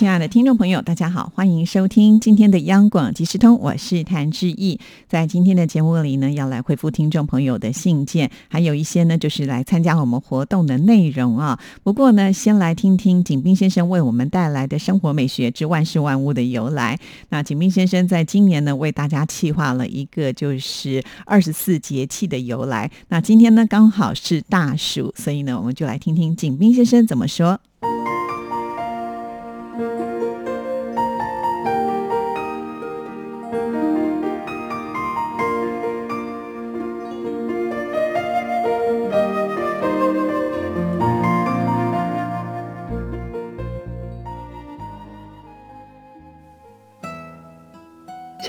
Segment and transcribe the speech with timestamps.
[0.00, 4.80] 亲爱的听众朋友，大家好，欢迎收听今天的央广即时通，我是谭志毅。
[5.06, 11.60] 在今天的节目里呢，要来回复听众朋友的信件，还有一些呢，就是来参加我们活动的内容啊。
[11.82, 16.98] 不过呢，先来听听景斌先生为我们带来的生活美学之万事万物的由来。
[17.28, 22.90] 那景斌先生在今年呢，为大家企划了一个就是二十四节气的由来。
[23.08, 27.60] 那今天呢，刚好是大暑，所以呢，我们就来听听景斌先生怎么说。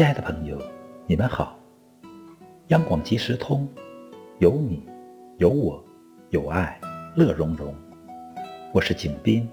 [0.01, 0.59] 亲爱的朋友，
[1.05, 1.59] 你们好！
[2.69, 3.69] 央广即时通，
[4.39, 4.83] 有你，
[5.37, 5.85] 有我，
[6.31, 6.81] 有爱，
[7.15, 7.71] 乐融融。
[8.73, 9.47] 我是景斌，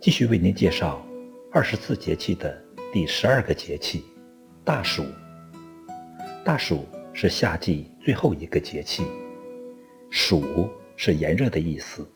[0.00, 1.04] 继续为您介绍
[1.50, 2.56] 二十四节气的
[2.92, 4.04] 第十二个节气——
[4.64, 5.02] 大暑。
[6.44, 9.02] 大暑是夏季最后一个节气，
[10.08, 12.08] 暑是炎热的意思，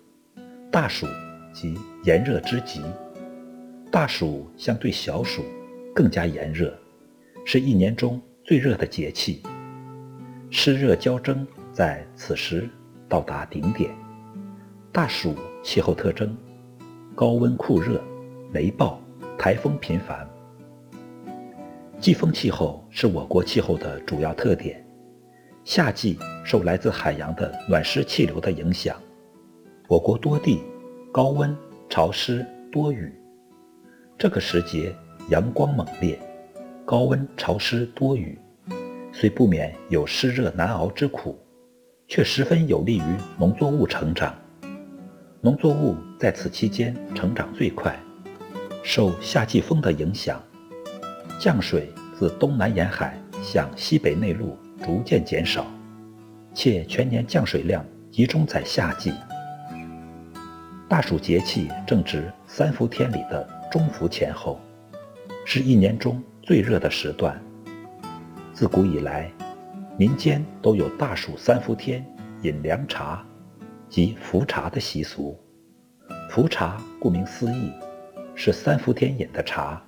[0.71, 1.09] 大暑
[1.53, 2.81] 即炎热之极。
[3.91, 5.45] 大暑相对小暑
[5.93, 6.73] 更加炎热。
[7.49, 9.41] 是一年中最热的节气，
[10.51, 12.69] 湿热交蒸，在此时
[13.09, 13.89] 到达顶点。
[14.91, 16.37] 大暑气候特征：
[17.15, 18.03] 高温酷热、
[18.53, 19.01] 雷暴、
[19.39, 20.29] 台风频繁。
[22.01, 24.85] 季风气候是我国气候的主要特点。
[25.63, 29.01] 夏季受来自海洋的暖湿气流的影响，
[29.87, 30.65] 我国多地
[31.13, 31.57] 高温、
[31.89, 33.15] 潮湿、多雨。
[34.19, 34.93] 这个时节
[35.31, 36.19] 阳光猛烈。
[36.87, 38.39] 高温潮湿多雨，
[39.13, 41.37] 虽不免有湿热难熬之苦，
[42.07, 44.33] 却十分有利于农作物成长。
[45.41, 47.99] 农作物在此期间成长最快，
[48.85, 50.41] 受夏季风的影响，
[51.41, 55.67] 降水自东南沿海向西北内陆逐渐减少，
[56.55, 59.13] 且全年降水量集中在夏季。
[60.89, 64.61] 大暑节气正值三伏天里的中伏前后，
[65.45, 66.23] 是一年中。
[66.47, 67.43] 最热的时段，
[68.53, 69.29] 自古以来，
[69.99, 72.07] 民间都有大暑三伏天
[72.43, 73.27] 饮凉茶，
[73.89, 75.37] 及伏茶的习俗。
[76.31, 77.73] 伏茶顾名思义，
[78.37, 79.85] 是三伏天饮的茶。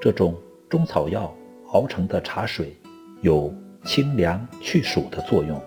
[0.00, 0.40] 这种
[0.70, 1.34] 中草药
[1.72, 2.76] 熬成的茶水，
[3.20, 5.60] 有清凉去暑的作用。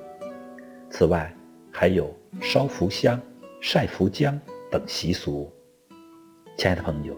[0.90, 1.30] 此外，
[1.70, 2.10] 还有
[2.40, 3.20] 烧伏香、
[3.60, 4.40] 晒伏姜
[4.72, 5.52] 等习俗。
[6.56, 7.14] 亲爱的朋友，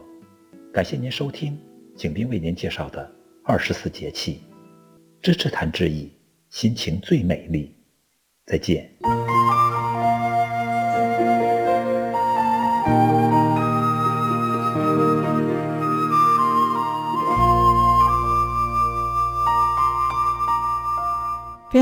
[0.74, 1.56] 感谢您收听。
[1.97, 3.12] 景斌为您介绍的
[3.44, 4.44] 二十四节气，
[5.19, 6.12] 支持谈之意，
[6.52, 7.75] 心情最美丽。
[8.46, 8.88] 再见。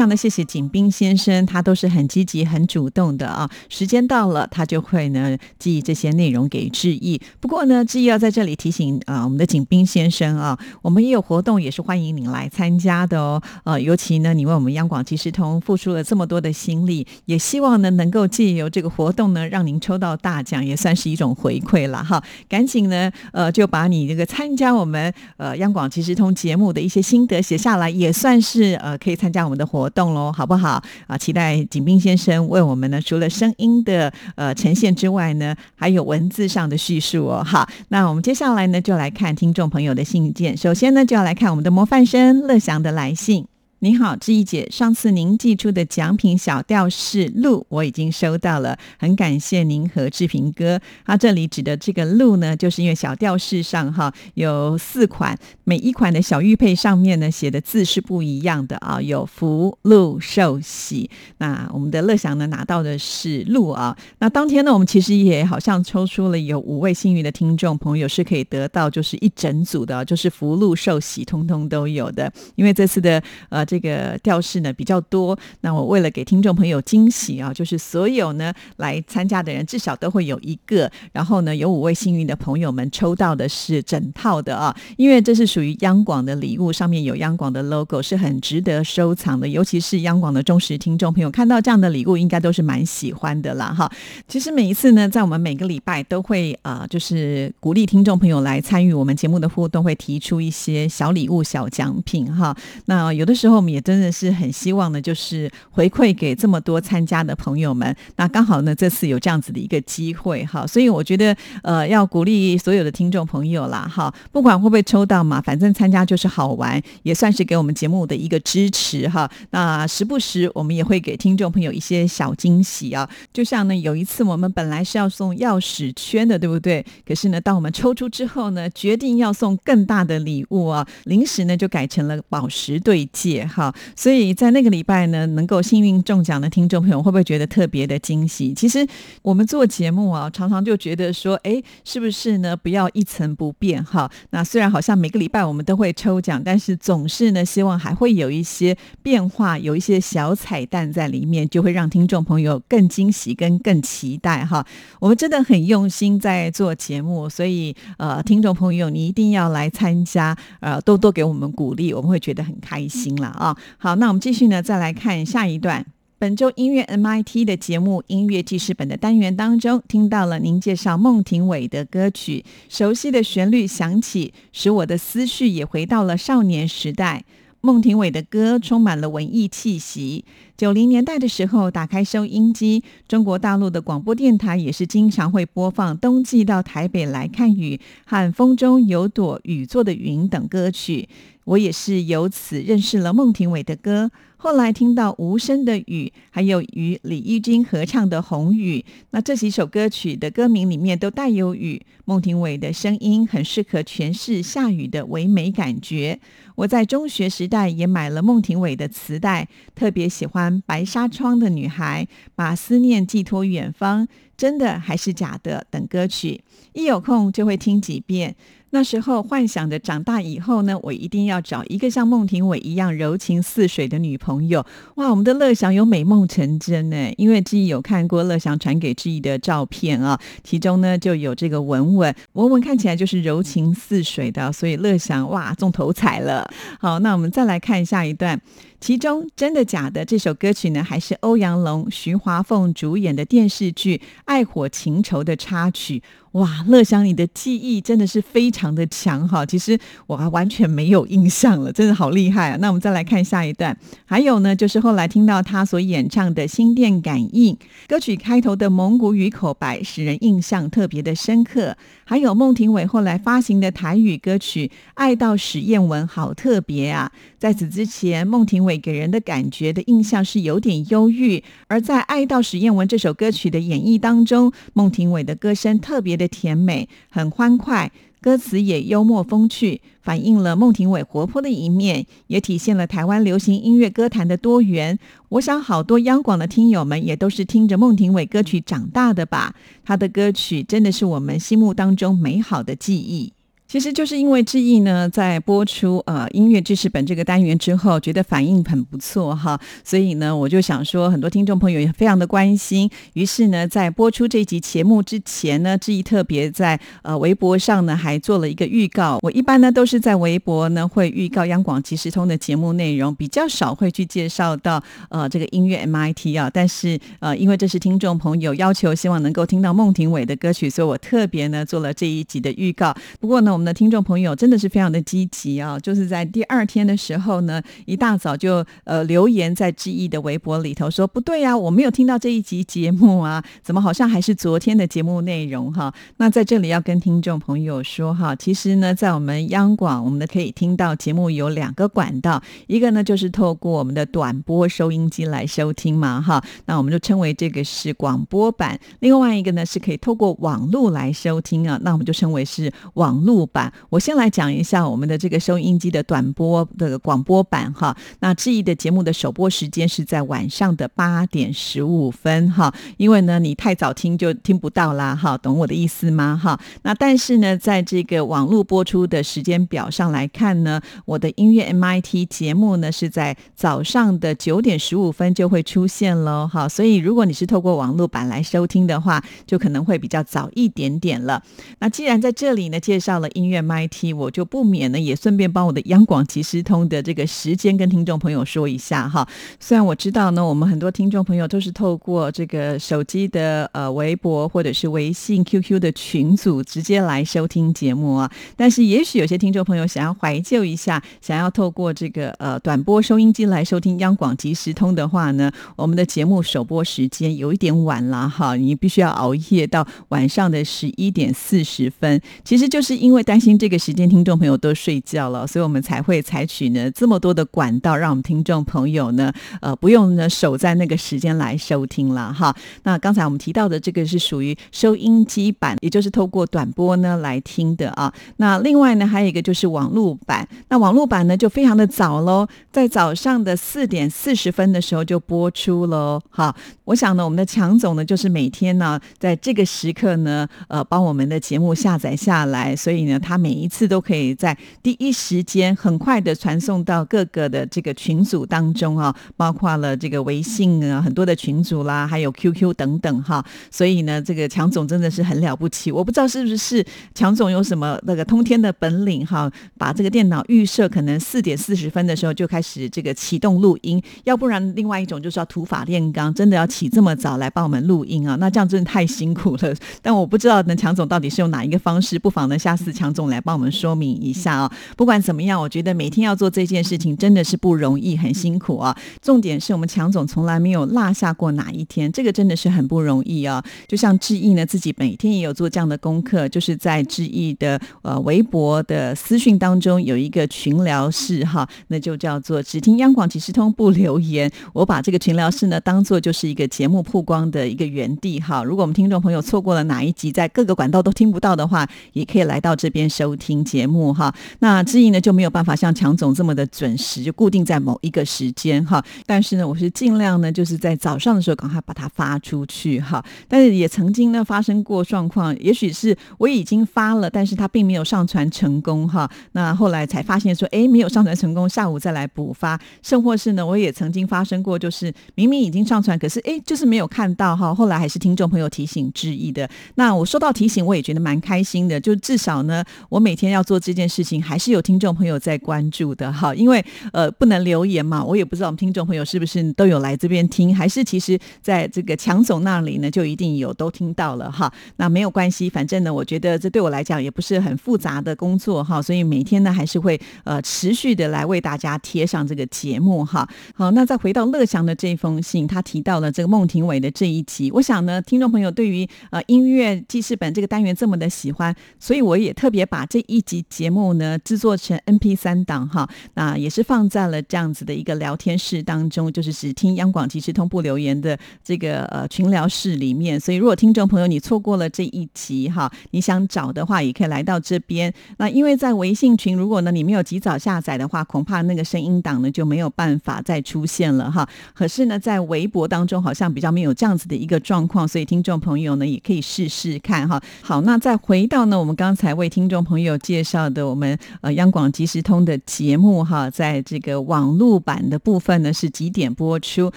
[0.05, 3.49] 常的谢谢景斌先生，他都是很积极、很主动的啊。
[3.69, 7.19] 时间到了，他就会呢寄这些内容给志毅。
[7.39, 13.41] 不过呢，志毅要在这里提醒啊，我们的景斌先生啊，我们也有活动，也是欢迎您来参加的哦。
[13.63, 22.23] 呃，尤其呢，你为我们央广即时通付出了这么多的心力，也希望呢能够借由这个活动呢，让您抽到大奖，也算是一种回馈了哈。
[22.47, 29.85] 赶紧呢，呃，就把你这个参加我们呃央广即时通节目的一些心得写下来，也算是呃可以参加我们的活。
[29.85, 31.17] 活动喽，好不好啊？
[31.17, 37.41] 期待景斌先生为我们呢，除了声音的呃呈现之外呢，还有文字上的叙述哦。
[37.43, 40.55] 好，那我们接下来呢，就来看听众朋友的信件。
[40.55, 43.47] 首先呢，就要来看我们的模范生乐祥的来信。
[43.79, 50.79] 你好，志毅姐，上次您寄出的奖品小吊饰鹿，我已经收到了，很感谢您和志平哥。
[51.03, 61.09] 啊，这里指的这个鹿呢，就是因为小吊饰上哈有四款，每一款的小玉佩上面呢写的字是不一样的啊，有福禄寿喜。
[61.39, 63.95] 那我们的乐祥呢拿到的是鹿啊。
[64.19, 72.31] 那当天呢，我们其实也好像抽出了有五位幸运的听众朋友是可以得到就是一整组的，就是福禄寿喜通通都有的。
[72.55, 73.64] 因为这次的呃。
[73.65, 75.37] 这个调式呢比较多。
[75.61, 89.47] 那我为了给听众朋友惊喜啊，就是所有呢来参加的人至少都会有一个，然后呢有五位幸运的朋友们抽到的是整套的啊，因为这是属于央广的礼物，上面有央广的 logo，是很值得收藏的。
[89.47, 93.91] 尤其是央广的忠实听众朋友，看到这样的礼物，应该都是蛮喜欢的啦哈。
[94.27, 102.55] 其实每一次呢，在我们每个礼拜都会啊，就是鼓励听众朋友来参与我们节目的互动，会提出一些小礼物、小奖品哈。
[102.85, 107.95] 那有的时候我们也真的是很希望呢，就是回馈给这么多参加的朋友们。
[108.17, 119.29] 那刚好呢，这次有这样子的一个机会哈，所以我觉得呃，要鼓励所有的听众朋友啦哈，不管会不会抽到嘛，反正参加就是好玩，也算是给我们节目的一个支持哈。
[119.51, 126.85] 那时不时我们也会给听众朋友一些小惊喜啊，就像呢有一次我们本来是要送钥匙圈的，对不对？
[127.07, 133.73] 可是呢，当我们抽出之后呢，决定要送更大的礼物啊，临时呢就改成了宝石对戒好。
[133.95, 138.53] 所以在那个礼拜呢，能够幸运中奖的听众朋友会不会觉得特别的惊喜？
[138.53, 138.85] 其实
[139.21, 142.55] 我们做节目啊，常常就觉得说，哎，是不是呢？
[142.55, 144.09] 不要一成不变哈。
[144.31, 154.65] 那虽然好像每个礼拜我们都会抽奖，但是总是呢，希望还会有一些变化，有一些小彩蛋在里面，就会让听众朋友更惊喜跟更期待哈。
[154.99, 163.55] 我们真的很用心在做节目，所以呃，听众朋友你一定要来参加，呃，多多给我们鼓励，我们会觉得很开心啦啊。
[163.77, 165.85] 好，那我们继续呢，再来看下一段。
[166.17, 177.25] 本周音乐 MIT 的节目音乐记事本的单元当中，听到了您介绍孟庭苇的歌曲，熟悉的旋律响起，使我的思绪也回到了少年时代。
[177.65, 180.23] 孟庭苇的歌充满了文艺气息。
[180.55, 187.75] 九零年代的时候，打开收音机，中国大陆的广播电台也是经常会播放《冬季到台北来看雨》
[188.05, 191.09] 和《风中有朵雨做的云》等歌曲。
[191.45, 194.11] 我也是由此认识了孟庭苇的歌。
[194.45, 201.83] 后来听到《无声的雨》，还有与李翊君合唱的《红雨》，那这几首歌曲的歌名里面都带有雨。
[202.05, 206.19] 孟庭苇的声音很适合诠释下雨的唯美感觉。
[206.53, 212.05] 我在中学时代也买了孟庭苇的磁带，特别喜欢《白纱窗的女孩》、
[212.35, 214.03] 《把思念寄托远方》、
[214.37, 216.43] 《真的还是假的》等歌曲，
[216.73, 218.35] 一有空就会听几遍。
[218.71, 224.65] 那时候幻想着长大以后呢，我一定要找一个像孟庭苇一样柔情似水的女朋友。
[224.95, 236.45] 哇，我们的乐祥有美梦成真呢，因为志毅有看过乐祥传给志毅的照片啊，其中呢就有这个文文，文文看起来就是柔情似水的，所以乐祥哇中头彩了。
[236.77, 238.41] 好，那我们再来看下一段。
[238.85, 246.03] 其中真的假的这首歌曲呢，还是欧阳龙、徐华凤主演的电视剧《爱火情仇》的插曲。
[246.35, 249.45] 哇，乐祥，你的记忆真的是非常的强哈！
[249.45, 252.57] 其实我还完全没有印象了，真的好厉害啊！
[252.59, 257.55] 那我们再来看下一段，还有呢，就是后来听到他所演唱的《心电感应》
[257.87, 261.77] 歌曲开头的蒙古语口白，使人印象特别的深刻。
[262.03, 267.09] 还有孟庭苇后来发行的台语歌曲《爱到史艳文》，好特别啊！
[267.39, 277.91] 在此之前，孟庭苇给人的感觉的印象是有点忧郁，而在《爱到史艳文》这首歌曲的演绎当中，孟庭苇的歌声特别的甜美，很欢快，
[278.21, 284.97] 歌词也幽默风趣，反映了孟庭苇活泼的一面，也体现了台湾流行音乐歌坛的多元。
[285.29, 289.53] 我想，好多央广的听友们也都是听着孟庭苇歌曲长大的吧？
[289.83, 293.34] 她的歌曲真的是我们心目当中美好的记忆。
[293.75, 302.89] 其实就是因为志毅呢，在播出呃音乐知识本这个单元之后，觉得反应很不错哈，所以呢，我就想说，很多听众朋友也非常的关心。
[303.15, 309.19] 于是呢，在播出这集节目之前呢，志毅特别在呃微博上呢，还做了一个预告。
[309.21, 316.49] 我一般呢都是在微博呢会预告央广即时通的节目内容，比较少会去介绍到呃这个音乐 MIT 啊。
[316.49, 322.95] 但是呃，因为这是听众朋友要求，希望能够听到孟庭苇的歌曲，所以我特别呢做了这一集的预告。
[323.19, 325.79] 不过呢，我们的听众朋友真的是非常的积极啊！
[325.79, 353.45] 就是在第二天的时候呢，一大早就呃留言在志毅的微博里头说：“不对呀，我没有听到这一集节目啊，怎么好像还是昨天的节目内容哈？”那在这里要跟听众朋友说哈，其实呢，在我们央广，我们的可以听到节目有两个管道，一个呢就是透过我们的短波收音机来收听嘛哈，那我们就称为这个是广播版；另外一个呢是可以透过网络来收听啊，那我们就称为是网络。
[353.55, 353.71] 版。
[353.89, 357.95] 我先来讲一下我们的这个收音机的短波的广播版哈。
[358.19, 366.59] 那志毅的节目的首播时间是在晚上的八点十五分哈，因为呢你太早听就听不到啦哈，懂我的意思吗哈？
[366.81, 381.41] 那但是呢，在这个网络播出的时间表上来看呢，我的音乐 MIT 节目呢是在早上的九点十五分就会出现喽哈，所以如果你是透过网络版来收听的话，就可能会比较早一点点了。
[381.79, 389.27] 那既然在这里呢介绍了音乐 MIT，我就不免呢也顺便帮我的央广即时通的这个时间跟听众朋友说一下哈。
[389.59, 412.21] 虽然我知道呢，我们很多听众朋友都是透过这个手机的呃微博或者是微信 QQ 的群组直接来收听节目啊，但是也许有些听众朋友想要怀旧一下，想要透过这个呃短波收音机来收听央广即时通的话呢，我们的节目首播时间有一点晚了哈，你必须要熬夜到晚上的十一点四十分。
[412.43, 422.55] 其实就是因为担心这个时间听众朋友都睡觉了，所以我们才会采取呢这么多的管道，让我们听众朋友呢呃不用呢守在那个时间来收听了哈。
[422.83, 428.13] 那刚才我们提到的这个是属于收音机版，也就是透过短波呢来听的啊。
[428.37, 436.21] 那另外呢还有一个就是网络版，那网络版呢就非常的早喽，在早上的四点四十分的时候就播出喽。
[436.29, 436.55] 好，
[436.85, 453.43] 我想呢我们的强总呢就是每天呢在这个时刻呢呃帮我们的节目下载下来，所以呢他每一次都可以在第一时间很快的传送到各个的这个群组当中啊，包括了这个微信啊很多的群组啦，还有 QQ 等等哈。
[453.71, 469.73] 所以呢这个强总真的是很了不起，我不知道是不是强总有什么那个通天的本领哈，把这个电脑预设可能四点四十分的时候就开始这个启动录音，要不然另外一种就是要土法炼钢，真的要起这么早来帮我们录音啊，那这样真的太辛苦了。
[470.01, 474.71] 但我不知道呢，强总到底是用哪一个方式，不妨呢下次强强总来帮我们说明一下啊。
[474.97, 478.95] 不管怎么样，我觉得每天要做这件事情真的是不容易，很辛苦啊。
[479.21, 483.63] 重点是我们强总从来没有落下过哪一天，这个真的是很不容易啊。
[483.87, 494.51] 就像志毅呢，自己每天也有做这样的功课，就是在志毅的呃微博的私讯当中有一个群聊室哈，那就叫做只听央广即时通不留言。
[494.73, 498.63] 我把这个群聊室呢当做就是一个节目曝光的一个原地哈。
[498.63, 504.33] 如果我们听众朋友错过了哪一集，在各个管道都听不到的话，也可以来到这边收听节目哈。
[504.59, 509.03] 那志毅呢就没有办法像强总这么的准时，就固定在某一个时间哈。
[509.25, 513.21] 但是呢，我是尽量呢就是在早上的时候赶快把它发出去哈。
[513.49, 519.29] 但是也曾经呢发生过状况，也许是我已经发了，但是他并没有上传成功哈。
[519.51, 522.79] 那后来才发现说，哎，没有上传成功，下午再来补发。
[523.01, 527.75] 甚或是呢，我也曾经发生过，就是明明已经上传，可是哎，就是没有看到哈。
[527.75, 529.69] 后来还是听众朋友提醒致意的。
[529.95, 531.99] 那我收到提醒，我也觉得蛮开心的。
[531.99, 536.53] 就至少呢，我每天要做这件事情，还是有听众朋友在关注的哈。
[536.55, 544.71] 因为呃，不能留言嘛，我也不知道我们听众朋友是不是都有来这边听，还是其实在这个强总那里呢，就一定有都听到了哈。
[544.97, 553.47] 那没有关系，反正呢，我觉得这对我来讲也不是很复杂的工作哈，所以每天呢还是会呃持续的来为大家贴上这个节目哈。
[553.75, 578.13] 好，那再回到乐祥的这封信，他提到了这个孟庭苇的这一集，我想呢，听众朋友对于呃音乐记事本这个单元这么的喜欢，所以我也特别也把这一集节目呢制作成 M P 三档哈，那也是放在了这样子的一个聊天室当中，就是只听央广即时通不留言的这个呃群聊室里面，所以如果听众朋友你错过了这一集哈，你想找的话也可以来到这边。
[578.37, 584.47] 那因为在微信群，如果呢你没有及早下载的话，恐怕那个声音档呢就没有办法再出现了哈。
[584.73, 590.41] 可是呢，在微博当中好像比较没有这样子的一个状况，所以听众朋友呢也可以试试看哈。
[590.61, 599.91] 好，那再回到呢我们刚才为听听众朋友介绍的我们呃央广即时通的节目哈，在这个网络版的部分呢是几点播出？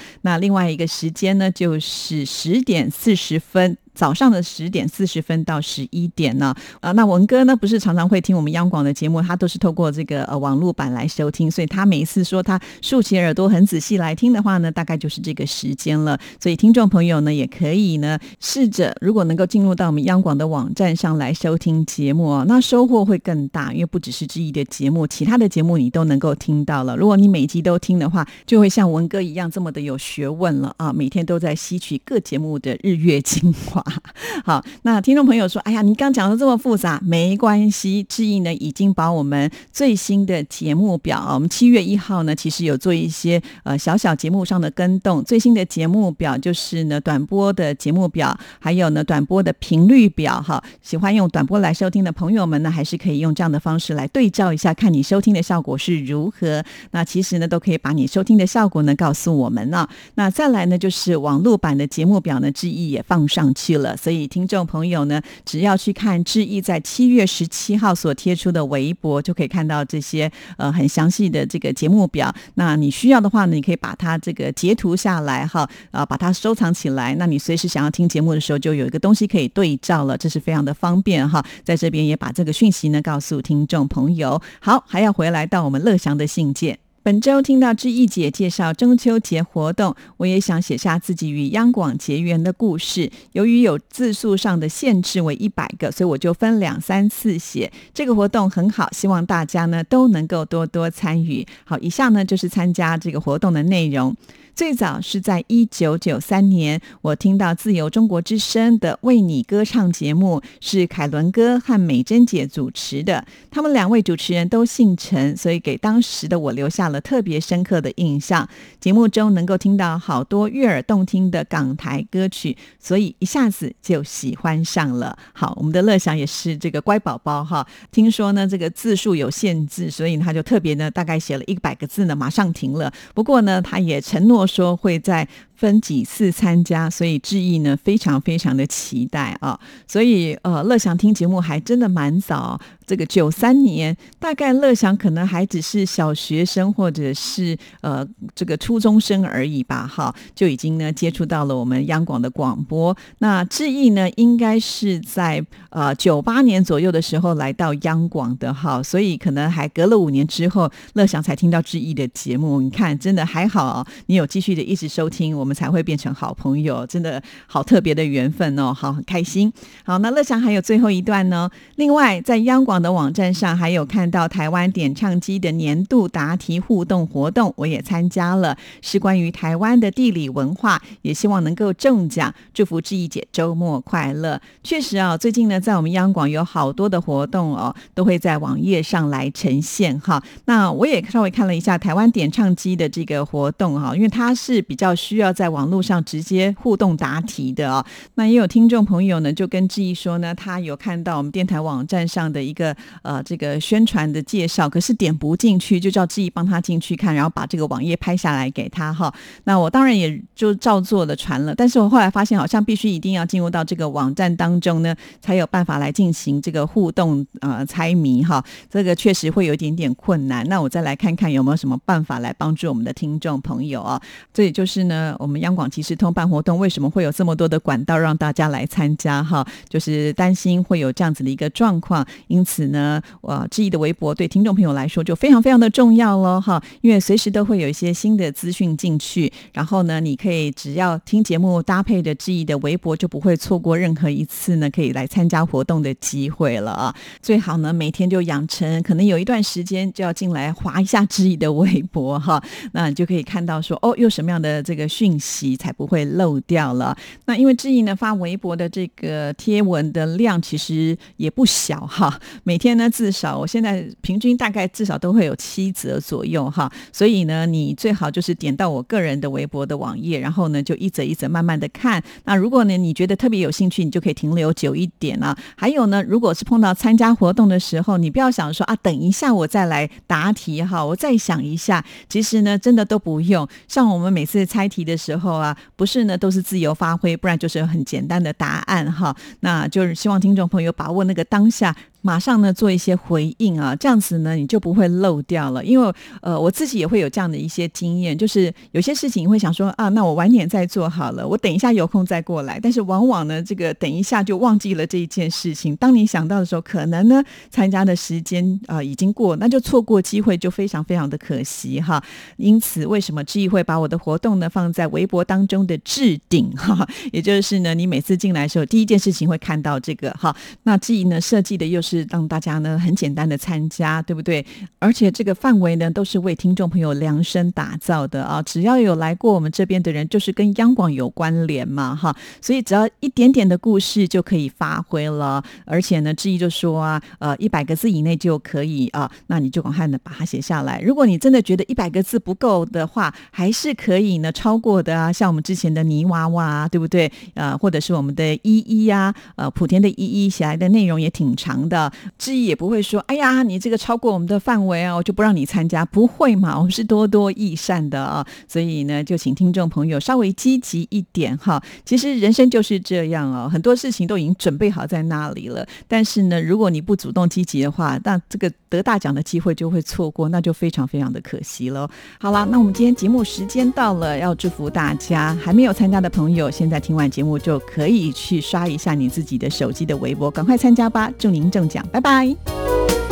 [0.21, 3.79] 那另外一个时间呢就是十点四十分。
[3.99, 16.17] 早上的十点四十分到十一点呢，啊，那文哥呢不是常常会听我们央广的节目，他都是透过这个呃网络版来收听，所以他每一次说他竖起耳朵很仔细来听的话呢，大概就是这个时间了。
[16.41, 26.97] 所以听众朋友呢也可以呢试着，如果能够进入到我们央广的网站上来收听节目哦，那收获会更大，因为不只是之一的节目，其他的节目你都能够听到了。
[26.97, 33.85] 如果你每集都听的话，就会像文哥一样这么的有学问了啊，每天都在吸取各节目的日月精华。
[34.45, 56.63] 好，那听众朋友说，哎呀，你刚讲的这么复杂，没关系，志毅呢已经把我们最新的节目表，我们七月一号呢，其实有做一些呃小小节目上的跟动，最新的节目表就是呢短波的节目表，还有呢短波的频率表，哈，喜欢用短波来收听的朋友们呢，还是可以用这样的方式来对照一下，看你收听的效果是如何。
[56.91, 59.89] 那其实呢，都可以把你收听的效果呢告诉我们呢。
[60.17, 72.33] 那再来呢，就是网络版的节目表呢，志毅也放上去了，所以听众朋友呢，只要去看志毅在七月十七号所贴出的微博，就可以看到这些呃很详细的这个节目表。
[72.55, 77.15] 那你需要的话呢，你可以把它这个截图下来哈，啊，把它收藏起来。
[77.17, 81.45] 那你随时想要听节目的时候，就有一个东西可以对照了，这是非常的方便哈。
[81.65, 84.41] 在这边也把这个讯息呢告诉听众朋友。
[84.61, 86.79] 好，还要回来到我们乐祥的信件。
[87.03, 93.11] 本周听到志毅姐介绍中秋节活动，我也想写下自己与央广结缘的故事。
[93.33, 97.73] 由于有字数上的限制为一百个，所以我就分两三次写。
[97.95, 101.47] 这个活动很好，希望大家呢都能够多多参与。
[101.65, 104.15] 好，以下呢就是参加这个活动的内容。
[104.59, 113.25] 最早是在一九九三年，我听到自由中国之声的《为你歌唱》节目，是凯伦哥和美珍姐主持的。
[113.53, 118.49] 他们两位主持人都姓陈，所以给当时的我留下了特别深刻的印象。
[118.81, 125.17] 节目中能够听到好多悦耳动听的港台歌曲，所以一下子就喜欢上了。
[125.35, 127.65] 好，我们的乐享也是这个乖宝宝哈。
[127.93, 132.93] 听说呢，这个字数有限制，所以他就特别呢，大概写了一百个字呢，马上停了。
[133.15, 134.48] 不过呢，他也承诺。
[134.49, 135.29] 说会再。
[135.59, 139.59] 分几次参加，所以志毅呢非常非常的期待啊！
[139.89, 152.97] 所以呃，乐祥听节目还真的蛮早，这个九三年，大概乐祥可能还只是小学生或者是呃这个初中生而已吧，哈，就已经呢接触到了我们央广的广播。
[153.19, 162.61] 那志毅呢，应该是在呃九八年左右的时候来到央广的，哈，所以可能还隔了五年之后，乐祥才听到志毅的节目。
[162.61, 165.49] 你看，真的还好，你有继续的一直收听我。
[165.49, 168.71] 们才会变成好朋友，真的好特别的缘分哦！
[168.71, 169.51] 好，很开心。
[169.83, 171.49] 好，那乐祥还有最后一段呢。
[171.77, 182.35] 另外，在央广的网站上还有看到台湾点唱机的年度答题互动活动，我也参加了，是关于台湾的地理文化，也希望能够中奖。
[182.53, 184.39] 祝福志毅姐周末快乐。
[184.63, 190.23] 确实啊，最近呢，在我们央广有好多的活动哦，都会在网页上来呈现哈。
[190.45, 195.29] 那我也稍微看了一下台湾点唱机的这个活动哈，因为它是比较需要。
[195.39, 202.68] 在网络上直接互动答题的哦，那也有听众朋友呢，就跟志毅说呢，他有看到我们电台网站上的一个
[203.03, 209.13] 呃这个宣传的介绍，可是点不进去，就叫志毅帮他进去看，然后把这个网页拍下来给他哈。
[209.45, 218.45] 那我当然也就照做的传了，但是我后来发现好像必须一定要进入到这个网站当中呢，才有办法来进行这个互动呃猜谜哈。
[218.71, 220.47] 这个确实会有一点点困难。
[220.49, 224.01] 那我再来看看有没有什么办法来帮助我们的听众朋友啊。
[224.33, 225.15] 这也就是呢。
[225.19, 229.23] 我们央广即时通办活动，为什么会有这么多的管道让大家来参加？
[229.23, 246.97] 哈，就是担心会有这样子的一个状况，因此呢，我志毅的微博对听众朋友来说就非常非常的重要喽，哈，因为随时都会有一些新的资讯进去，然后呢，你可以只要听节目搭配的志毅的微博，就不会错过任何一次呢可以来参加活动的机会了啊！
[247.21, 252.43] 最好呢每天就养成，可能有一段时间就要进来划一下志毅的微博哈，
[252.73, 255.19] 那你就可以看到说哦，有什么样的这个讯。
[255.19, 256.97] 息才不会漏掉了。
[257.27, 266.71] 那因为志毅呢发微博的这个贴文的量其实也不小哈，每天呢至少我现在平均大概至少都会有七折左右哈。
[266.93, 272.03] 所以呢，你最好就是点到我个人的微博的网页，然后呢就一折一折慢慢的看。
[272.25, 275.37] 那如果呢你觉得特别有兴趣，你就可以停留久一点啊。
[275.57, 281.85] 还有呢，如果是碰到参加活动的时候，你不要想说啊，等一下我再来答题哈，我再想一下。
[282.09, 283.49] 其实呢，真的都不用。
[283.67, 284.99] 像我们每次猜题的。
[284.99, 289.17] 时候啊，不是呢，都是自由发挥，不然就是很简单的答案哈。
[289.41, 291.75] 那就是希望听众朋友把握那个当下。
[292.01, 295.65] 马上呢做一些回应啊，这样子呢你就不会漏掉了。
[295.65, 302.59] 因为呃我自己也会有这样的一些经验，就是有些事情会想说啊，那我晚点再做好了，我等一下有空再过来。
[302.61, 305.75] 但是往往呢，这个等一下就忘记了这一件事情。
[305.77, 312.03] 当你想到的时候，可能呢参加的时间啊已经过，那就错过机会，就非常非常的可惜哈。
[312.37, 316.89] 因此，为什么志毅会把我的活动呢放在微博当中的置顶哈？
[317.13, 320.35] 也就是呢，你每次进来的时候，第一件事情会看到这个哈。
[320.63, 321.88] 那志毅呢设计的又是。
[321.89, 324.45] 是让大家呢很简单的参加，对不对？
[324.79, 335.43] 而且这个范围呢都是为听众朋友量身打造的啊，只要有来过我们这边的人，就是跟央广有关联嘛，哈，所以只要一点点的故事就可以发挥了。
[335.65, 340.81] 而且呢，志毅就说啊，呃，一百个字以内就可以啊，那你就赶快的把它写下来。
[340.83, 347.11] 如果你真的觉得一百个字不够的话，还是可以呢超过的啊，像我们之前的泥娃娃，对不对？
[347.35, 351.78] 呃，或者是我们的依依呀，呃，莆田的依依写来的内容也挺长的，
[352.17, 361.63] 质疑也不会说，哎呀，你这个超过我们的范围啊，我就不让你参加，不会嘛，我们是多多益善的啊，所以呢，就请听众朋友稍微积极一点哈。
[361.85, 371.89] 其实人生就是这样哦，很多事情都已经准备好在那里了，但是呢，如果你不主动积极的话，那这个得大奖的机会就会错过，那就非常非常的可惜了。
[372.19, 381.11] 好了，那我们今天节目时间到了，要祝福大家还没有参加的朋友，现在听完节目就可以去刷一下你自己的手机的微博，赶快参加吧！
[381.19, 383.08] 祝您中讲拜拜。